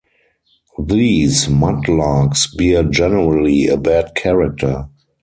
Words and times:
These 0.83 1.47
mud-larks 1.47 2.47
bear 2.55 2.81
generally 2.81 3.67
a 3.67 3.77
bad 3.77 4.15
character. 4.15 4.89